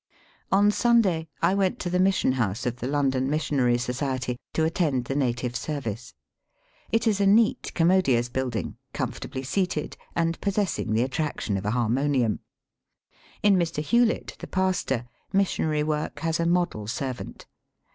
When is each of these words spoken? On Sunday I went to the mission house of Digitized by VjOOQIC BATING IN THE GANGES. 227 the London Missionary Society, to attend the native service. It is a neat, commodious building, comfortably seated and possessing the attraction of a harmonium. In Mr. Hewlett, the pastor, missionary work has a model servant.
On 0.51 0.71
Sunday 0.71 1.27
I 1.43 1.53
went 1.53 1.77
to 1.81 1.89
the 1.91 1.99
mission 1.99 2.31
house 2.31 2.65
of 2.65 2.73
Digitized 2.73 2.79
by 2.79 2.81
VjOOQIC 2.81 2.81
BATING 2.81 2.81
IN 2.81 2.81
THE 2.81 2.81
GANGES. 2.81 2.81
227 2.81 2.81
the 2.81 2.91
London 2.97 3.29
Missionary 3.29 3.77
Society, 3.77 4.37
to 4.55 4.63
attend 4.63 5.05
the 5.05 5.15
native 5.15 5.55
service. 5.55 6.13
It 6.91 7.05
is 7.05 7.21
a 7.21 7.27
neat, 7.27 7.71
commodious 7.75 8.29
building, 8.29 8.77
comfortably 8.93 9.43
seated 9.43 9.97
and 10.15 10.41
possessing 10.41 10.93
the 10.93 11.03
attraction 11.03 11.55
of 11.55 11.65
a 11.65 11.69
harmonium. 11.77 12.39
In 13.43 13.55
Mr. 13.57 13.83
Hewlett, 13.83 14.37
the 14.39 14.47
pastor, 14.47 15.05
missionary 15.31 15.83
work 15.83 16.21
has 16.21 16.39
a 16.39 16.47
model 16.47 16.87
servant. 16.87 17.45